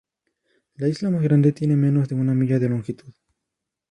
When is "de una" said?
2.09-2.33